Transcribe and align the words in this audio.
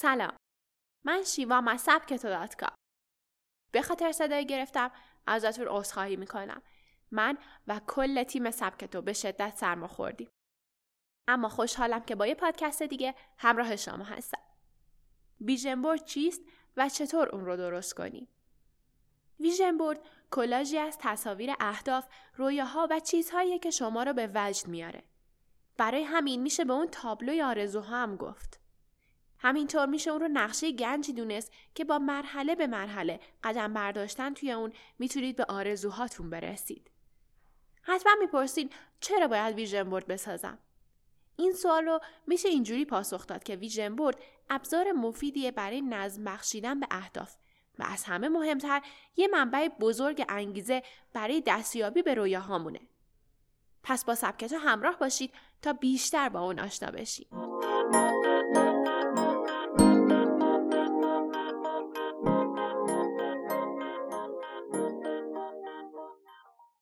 سلام. 0.00 0.36
من 1.04 1.22
شیوام 1.22 1.68
از 1.68 1.80
سبکتو 1.80 2.28
dot 2.28 2.56
com 2.56 2.74
به 3.72 3.82
خاطر 3.82 4.12
صدای 4.12 4.46
گرفته‌م 4.46 4.90
ازتون 5.26 5.66
عذرخواهی 5.68 6.16
می‌کنم. 6.16 6.62
من 7.10 7.38
و 7.66 7.80
کل 7.86 8.22
تیم 8.22 8.50
سبکتو 8.50 9.02
به 9.02 9.12
شدت 9.12 9.56
سرما 9.56 9.86
خوردیم. 9.86 10.28
اما 11.28 11.48
خوشحالم 11.48 12.00
که 12.00 12.14
با 12.14 12.26
یه 12.26 12.34
پادکست 12.34 12.82
دیگه 12.82 13.14
همراه 13.38 13.76
شما 13.76 14.04
هستم. 14.04 14.42
vision 15.40 15.82
board 15.82 16.04
چیست 16.04 16.42
و 16.76 16.88
چطور 16.88 17.28
اون 17.28 17.44
رو 17.44 17.56
درست 17.56 17.94
کنیم؟ 17.94 18.28
vision 19.40 19.78
board 19.78 20.00
کلاژی 20.30 20.78
از 20.78 20.98
تصاویر 21.00 21.54
اهداف، 21.60 22.08
رویاها 22.34 22.88
و 22.90 23.00
چیزهایی 23.00 23.58
که 23.58 23.70
شما 23.70 24.02
رو 24.02 24.12
به 24.12 24.30
وجد 24.34 24.68
میاره. 24.68 25.02
برای 25.76 26.02
همین 26.02 26.42
میشه 26.42 26.64
به 26.64 26.72
اون 26.72 26.86
تابلوی 26.86 27.42
آرزوها 27.42 27.96
هم 27.96 28.16
گفت. 28.16 28.67
همینطور 29.38 29.86
میشه 29.86 30.10
اون 30.10 30.20
رو 30.20 30.28
نقشه 30.28 30.72
گنجی 30.72 31.12
دونست 31.12 31.52
که 31.74 31.84
با 31.84 31.98
مرحله 31.98 32.54
به 32.54 32.66
مرحله 32.66 33.20
قدم 33.44 33.74
برداشتن 33.74 34.34
توی 34.34 34.52
اون 34.52 34.72
می‌تونید 34.98 35.36
به 35.36 35.44
آرزوهاتون 35.48 36.30
برسید. 36.30 36.90
حتما 37.82 38.12
می‌پرسید 38.20 38.72
چرا 39.00 39.28
باید 39.28 39.54
ویژن 39.54 39.82
بورد 39.82 40.06
بسازم؟ 40.06 40.58
این 41.36 41.52
سوال 41.52 41.84
رو 41.84 42.00
میشه 42.26 42.48
اینجوری 42.48 42.84
پاسخ 42.84 43.26
داد 43.26 43.44
که 43.44 43.56
ویژن 43.56 43.96
بورد 43.96 44.16
ابزار 44.50 44.92
مفیدیه 44.92 45.50
برای 45.50 45.82
نظم 45.82 46.24
بخشیدن 46.24 46.80
به 46.80 46.86
اهداف 46.90 47.36
و 47.78 47.84
از 47.88 48.04
همه 48.04 48.28
مهمتر 48.28 48.82
یه 49.16 49.28
منبع 49.28 49.68
بزرگ 49.68 50.24
انگیزه 50.28 50.82
برای 51.12 51.42
دستیابی 51.46 52.02
به 52.02 52.14
رویاهامونه. 52.14 52.80
پس 53.82 54.04
با 54.04 54.14
سبکتو 54.14 54.56
همراه 54.56 54.98
باشید 54.98 55.32
تا 55.62 55.72
بیشتر 55.72 56.28
با 56.28 56.40
اون 56.40 56.60
آشنا 56.60 56.90
بشید. 56.90 57.28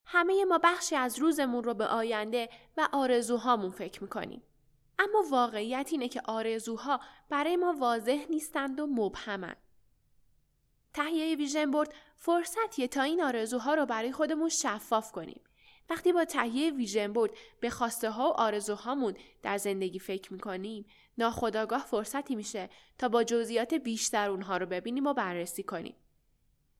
همه 0.07 0.45
ما 0.45 0.61
بخشی 0.65 0.97
از 0.97 1.19
روزمون 1.19 1.65
رو 1.65 1.75
به 1.75 1.87
آینده 1.87 2.49
و 2.77 2.89
آرزوهامون 2.93 3.71
فکر 3.71 4.03
می‌کنیم. 4.03 4.43
اما 4.99 5.25
واقعیت 5.31 5.89
اینه 5.93 6.09
که 6.09 6.23
آرزوها 6.25 7.01
برای 7.29 7.57
ما 7.57 7.75
واضح 7.79 8.27
نیستند 8.31 8.81
و 8.81 8.87
مبهمند. 8.87 9.57
تهیه 10.95 11.37
ویژن 11.37 11.71
بورد 11.71 11.95
فرصتیه 12.17 12.89
تا 12.89 13.03
این 13.03 13.23
آرزوها 13.23 13.75
رو 13.75 13.87
برای 13.87 14.13
خودمون 14.13 14.49
شفاف 14.49 15.13
کنیم. 15.13 15.41
وقتی 15.91 16.13
با 16.13 16.25
تهیه 16.25 16.71
ویژن 16.71 17.13
بورد 17.13 17.31
به 17.61 17.71
خواسته 17.71 18.11
ها 18.11 18.31
و 18.31 18.41
آرزوهامون 18.41 19.15
در 19.43 19.59
زندگی 19.59 19.99
فکر 19.99 20.33
می‌کنیم 20.33 20.87
ناخداگاه 21.19 21.87
فرصتی 21.87 22.35
میشه 22.35 22.71
تا 22.99 23.09
با 23.09 23.25
جزئیات 23.25 23.75
بیشتر 23.75 24.31
اونها 24.31 24.57
رو 24.57 24.67
ببینیم 24.67 25.07
و 25.07 25.15
بررسی 25.15 25.63
کنیم 25.63 25.97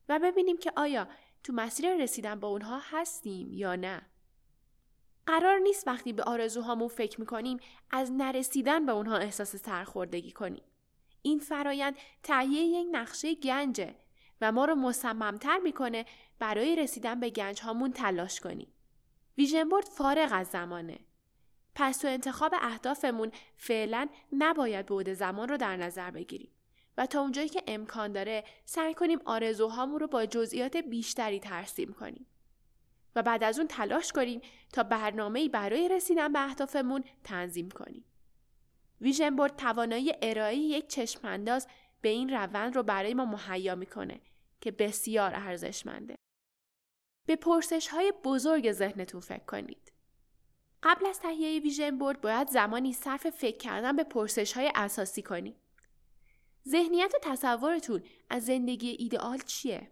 و 0.09 0.19
ببینیم 0.19 0.57
که 0.57 0.73
آیا 0.77 1.09
تو 1.47 1.53
مسیر 1.53 1.97
رسیدن 1.97 2.41
با 2.41 2.49
اونها 2.49 2.81
هستیم 2.91 3.53
یا 3.53 3.77
نه 3.77 4.03
قرار 5.27 5.59
نیست 5.59 5.89
وقتی 5.89 6.13
به 6.13 6.23
آرزوهامون 6.23 6.89
فکر 6.89 7.21
می‌کنیم 7.21 7.59
از 7.91 8.13
نرسیدن 8.13 8.87
به 8.87 8.93
اونها 8.93 9.17
احساس 9.17 9.57
سرخوردگی 9.57 10.33
کنیم 10.33 10.63
این 11.23 11.39
فرایند 11.39 11.97
تهیه 12.23 12.61
یک 12.61 12.87
نقشه 12.93 13.35
گنجه 13.35 13.95
و 14.41 14.53
ما 14.53 14.65
رو 14.65 14.75
مصممتر 14.75 15.59
می‌کنه 15.59 16.07
برای 16.39 16.77
رسیدن 16.77 17.21
به 17.21 17.31
گنج 17.31 17.61
هامون 17.61 17.93
تلاش 17.93 18.41
کنیم. 18.41 18.73
ویژن 19.39 19.69
بورد 19.69 19.85
فارغ 19.85 20.29
از 20.33 20.47
زمانه. 20.47 20.99
پس 21.75 21.99
تو 21.99 22.09
انتخاب 22.09 22.55
اهدافمون 22.63 23.33
فعلا 23.57 24.09
نباید 24.33 24.87
بعد 24.87 25.13
زمان 25.13 25.49
رو 25.49 25.57
در 25.57 25.77
نظر 25.77 26.11
بگیریم 26.11 26.51
و 26.99 27.07
تا 27.07 27.21
اونجایی 27.21 27.49
که 27.49 27.63
امکان 27.67 28.13
داره 28.13 28.45
سعی 28.65 28.95
کنیم 28.95 29.19
آرزوهامون 29.25 30.01
رو 30.01 30.07
با 30.07 30.27
جزئیات 30.27 30.77
بیشتری 30.77 31.41
ترسیم 31.41 31.93
کنیم. 31.93 32.27
و 33.17 33.23
بعد 33.23 33.45
از 33.45 33.59
اون 33.59 33.69
تلاش 33.69 34.13
کنیم 34.13 34.41
تا 34.73 34.83
برنامه‌ای 34.83 35.49
برای 35.49 35.89
رسیدن 35.89 36.33
به 36.33 36.45
اهدافمون 36.45 37.05
تنظیم 37.25 37.71
کنیم. 37.71 38.05
ویژن 39.01 39.37
بورد 39.37 39.57
توانایی 39.57 40.13
ارائه 40.23 40.57
یک 40.57 40.89
چشمانداز 40.89 41.69
به 42.01 42.09
این 42.09 42.29
روند 42.29 42.77
رو 42.77 42.83
برای 42.83 43.15
ما 43.15 43.25
مهیا 43.25 43.75
می‌کنه 43.75 44.21
که 44.61 44.71
بسیار 44.71 45.33
ارزشمنده. 45.35 46.17
به 47.27 47.37
پرسش 47.37 47.89
های 47.89 48.13
بزرگ 48.25 48.73
ذهنتون 48.73 49.21
فکر 49.21 49.45
کنید. 49.45 49.93
قبل 50.83 51.07
از 51.07 51.21
تهیه 51.21 51.61
ویژن 51.61 51.99
بورد 51.99 52.21
باید 52.21 52.49
زمانی 52.49 52.93
صرف 52.93 53.31
فکر 53.31 53.57
کردن 53.57 53.97
به 53.97 54.05
پرسش 54.05 54.53
های 54.53 54.73
اساسی 54.75 55.23
کنید. 55.23 55.57
ذهنیت 56.69 57.13
و 57.15 57.19
تصورتون 57.23 58.03
از 58.31 58.45
زندگی 58.47 58.89
ایدئال 58.89 59.39
چیه؟ 59.39 59.91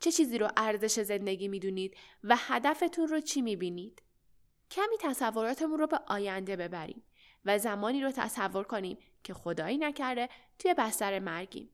چه 0.00 0.12
چیزی 0.12 0.38
رو 0.38 0.48
ارزش 0.56 1.00
زندگی 1.00 1.48
می‌دونید 1.48 1.96
و 2.24 2.36
هدفتون 2.38 3.08
رو 3.08 3.20
چی 3.20 3.42
می‌بینید؟ 3.42 4.02
کمی 4.70 4.96
تصوراتمون 5.00 5.78
رو 5.78 5.86
به 5.86 6.00
آینده 6.06 6.56
ببریم 6.56 7.02
و 7.44 7.58
زمانی 7.58 8.00
رو 8.02 8.10
تصور 8.10 8.64
کنیم 8.64 8.98
که 9.24 9.34
خدایی 9.34 9.78
نکرده 9.78 10.28
توی 10.58 10.74
بستر 10.74 11.18
مرگیم. 11.18 11.70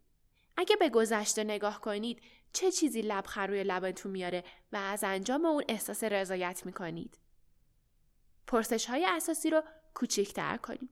اگه 0.56 0.76
به 0.76 0.88
گذشته 0.88 1.44
نگاه 1.44 1.80
کنید 1.80 2.22
چه 2.52 2.70
چیزی 2.70 3.02
لبخند 3.02 3.48
روی 3.48 3.64
لبتون 3.64 4.12
میاره 4.12 4.44
و 4.72 4.76
از 4.76 5.04
انجام 5.04 5.44
اون 5.44 5.64
احساس 5.68 6.04
رضایت 6.04 6.66
می‌کنید. 6.66 7.18
پرسش 8.46 8.86
های 8.86 9.04
اساسی 9.04 9.50
رو 9.50 9.62
کوچیکتر 9.94 10.56
کنیم. 10.56 10.88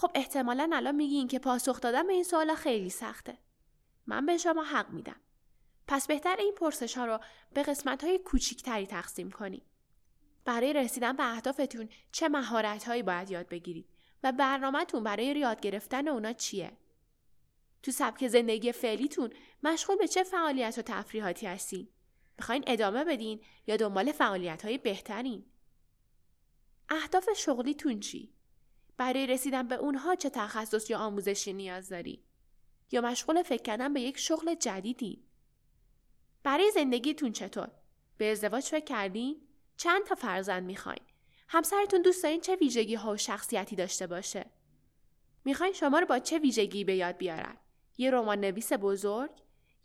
خب 0.00 0.10
احتمالا 0.14 0.70
الان 0.72 0.94
میگین 0.94 1.28
که 1.28 1.38
پاسخ 1.38 1.80
دادن 1.80 2.06
به 2.06 2.12
این 2.12 2.24
سوالا 2.24 2.54
خیلی 2.54 2.90
سخته. 2.90 3.38
من 4.06 4.26
به 4.26 4.38
شما 4.38 4.64
حق 4.64 4.90
میدم. 4.90 5.20
پس 5.88 6.06
بهتر 6.06 6.36
این 6.36 6.54
پرسش 6.54 6.98
ها 6.98 7.04
رو 7.04 7.18
به 7.54 7.62
قسمت 7.62 8.04
های 8.04 8.18
کوچیکتری 8.18 8.86
تقسیم 8.86 9.30
کنید. 9.30 9.62
برای 10.44 10.72
رسیدن 10.72 11.16
به 11.16 11.32
اهدافتون 11.32 11.88
چه 12.12 12.28
مهارت 12.28 12.84
هایی 12.84 13.02
باید 13.02 13.30
یاد 13.30 13.48
بگیرید 13.48 13.88
و 14.22 14.32
برنامهتون 14.32 15.04
برای 15.04 15.26
یاد 15.26 15.60
گرفتن 15.60 16.08
اونا 16.08 16.32
چیه؟ 16.32 16.72
تو 17.82 17.90
سبک 17.90 18.28
زندگی 18.28 18.72
فعلیتون 18.72 19.30
مشغول 19.62 19.96
به 19.96 20.08
چه 20.08 20.22
فعالیت 20.22 20.78
و 20.78 20.82
تفریحاتی 20.82 21.46
هستین؟ 21.46 21.88
می‌خواین 22.38 22.64
ادامه 22.66 23.04
بدین 23.04 23.40
یا 23.66 23.76
دنبال 23.76 24.12
فعالیت 24.12 24.64
های 24.64 24.78
بهترین؟ 24.78 25.44
اهداف 26.88 27.28
شغلیتون 27.36 28.00
چی؟ 28.00 28.39
برای 29.00 29.26
رسیدن 29.26 29.68
به 29.68 29.74
اونها 29.74 30.14
چه 30.14 30.30
تخصص 30.30 30.90
یا 30.90 30.98
آموزشی 30.98 31.52
نیاز 31.52 31.88
داری؟ 31.88 32.24
یا 32.92 33.00
مشغول 33.00 33.42
فکر 33.42 33.62
کردن 33.62 33.94
به 33.94 34.00
یک 34.00 34.18
شغل 34.18 34.54
جدیدین؟ 34.54 35.22
برای 36.42 36.70
زندگیتون 36.70 37.32
چطور؟ 37.32 37.70
به 38.16 38.32
ازدواج 38.32 38.64
فکر 38.64 38.84
کردین؟ 38.84 39.36
چند 39.76 40.04
تا 40.04 40.14
فرزند 40.14 40.62
می‌خواین؟ 40.62 41.00
همسرتون 41.48 42.02
دوست 42.02 42.22
دارین 42.22 42.40
چه 42.40 42.56
ویژگی 42.56 42.94
ها 42.94 43.12
و 43.12 43.16
شخصیتی 43.16 43.76
داشته 43.76 44.06
باشه؟ 44.06 44.46
می‌خواین 45.44 45.72
شما 45.72 45.98
رو 45.98 46.06
با 46.06 46.18
چه 46.18 46.38
ویژگی 46.38 46.84
به 46.84 46.96
یاد 46.96 47.16
بیارن؟ 47.16 47.56
یه 47.98 48.10
رمان 48.10 48.40
نویس 48.40 48.72
بزرگ؟ 48.72 49.30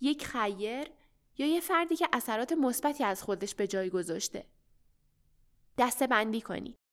یک 0.02 0.26
خیر؟ 0.26 0.92
یا 1.38 1.48
یه 1.48 1.60
فردی 1.60 1.96
که 1.96 2.10
اثرات 2.14 2.52
مثبتی 2.52 3.04
از 3.04 3.24
خودش 3.24 3.56
به 3.56 3.68
جای 3.68 3.90
گذاشته؟ 3.90 4.46
دسته 5.78 6.08
بندی 6.08 6.42
کنید. 6.42 6.85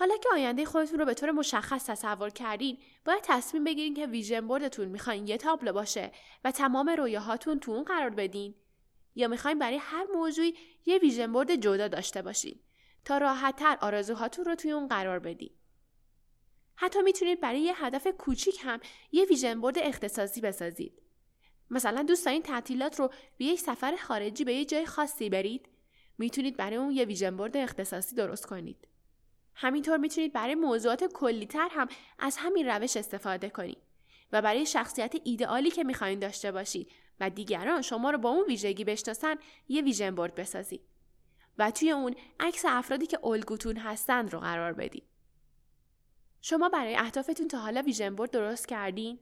حالا 0.00 0.16
که 0.16 0.28
آینده 0.32 0.64
خودتون 0.64 0.98
رو 0.98 1.04
به 1.04 1.14
طور 1.14 1.30
مشخص 1.30 1.86
تصور 1.86 2.30
کردین، 2.30 2.78
باید 3.04 3.20
تصمیم 3.22 3.64
بگیرین 3.64 3.94
که 3.94 4.06
vision 4.06 4.40
board 4.40 4.70
تون 4.70 4.88
می‌خواین 4.88 5.26
یه 5.26 5.36
تابلو 5.36 5.72
باشه 5.72 6.12
و 6.44 6.50
تمام 6.50 6.90
رویاهاتون 6.90 7.60
تو 7.60 7.72
اون 7.72 7.84
قرار 7.84 8.10
بدین 8.10 8.54
یا 9.14 9.28
می‌خواین 9.28 9.58
برای 9.58 9.76
هر 9.76 10.06
موضوعی 10.14 10.54
یه 10.86 10.98
vision 10.98 11.32
board 11.32 11.54
جدا 11.54 11.88
داشته 11.88 12.22
باشین 12.22 12.60
تا 13.04 13.18
راحتتر 13.18 13.78
آرزوهاتون 13.80 14.44
رو 14.44 14.54
توی 14.54 14.70
اون 14.70 14.88
قرار 14.88 15.18
بدین. 15.18 15.50
حتی 16.74 17.02
می‌تونید 17.02 17.40
برای 17.40 17.60
یه 17.60 17.84
هدف 17.84 18.06
کوچیک 18.06 18.58
هم 18.62 18.80
یه 19.12 19.24
vision 19.24 19.60
board 19.60 19.78
اختصاصی 19.78 20.40
بسازید. 20.40 21.02
مثلا 21.70 22.02
دوست 22.02 22.24
دارین 22.24 22.42
تعطیلات 22.42 22.98
رو 22.98 23.10
به 23.38 23.44
یک 23.44 23.60
سفر 23.60 23.96
خارجی 23.96 24.44
به 24.44 24.54
یه 24.54 24.64
جای 24.64 24.86
خاصی 24.86 25.30
برید 25.30 25.68
می‌تونید 26.18 26.56
برای 26.56 26.76
اون 26.76 26.90
یه 26.90 27.04
vision 27.04 27.36
board 27.36 27.56
اختصاصی 27.56 28.16
درست 28.16 28.46
کنید. 28.46 28.89
همینطور 29.62 29.96
می‌تونید 29.96 30.32
برای 30.32 30.54
موضوعات 30.54 31.04
کلیتر 31.04 31.68
هم 31.70 31.88
از 32.18 32.36
همین 32.36 32.66
روش 32.66 32.96
استفاده 32.96 33.50
کنید 33.50 33.78
و 34.32 34.42
برای 34.42 34.66
شخصیت 34.66 35.14
ایدئالی 35.24 35.70
که 35.70 35.84
می‌خواین 35.84 36.18
داشته 36.18 36.52
باشید 36.52 36.90
و 37.20 37.30
دیگران 37.30 37.82
شما 37.82 38.10
رو 38.10 38.18
با 38.18 38.30
اون 38.30 38.44
ویژگی 38.46 38.84
بشناسن 38.84 39.34
یه 39.68 39.82
vision 39.82 40.14
board 40.14 40.34
بسازید 40.34 40.80
و 41.58 41.70
توی 41.70 41.90
اون 41.90 42.14
عکس 42.40 42.64
افرادی 42.68 43.06
که 43.06 43.26
الگوتون 43.26 43.76
هستند 43.76 44.32
رو 44.32 44.40
قرار 44.40 44.72
بدید. 44.72 45.04
شما 46.40 46.68
برای 46.68 46.96
اهدافتون 46.96 47.48
تا 47.48 47.58
حالا 47.58 47.82
vision 47.82 48.14
board 48.14 48.30
درست 48.30 48.68
کردین 48.68 49.18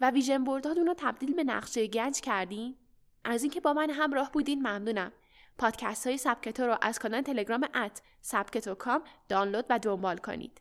و 0.00 0.10
vision 0.10 0.44
board 0.44 0.70
اتون 0.70 0.86
رو 0.86 0.94
تبدیل 0.96 1.34
به 1.34 1.44
نقشه 1.44 1.86
گنج 1.86 2.20
کردین؟ 2.20 2.76
از 3.24 3.42
اینکه 3.42 3.60
با 3.60 3.72
من 3.72 3.90
همراه 3.90 4.32
بودین 4.32 4.58
ممنونم. 4.58 5.12
پادکست 5.58 6.06
های 6.06 6.18
سبکتو 6.18 6.62
رو 6.66 6.76
از 6.82 6.98
کانال 6.98 7.22
تلگرام 7.22 7.68
ات 7.74 8.00
سبکتو 8.20 8.74
کام 8.74 9.02
دانلود 9.28 9.64
و 9.70 9.78
دنبال 9.78 10.18
کنید. 10.18 10.52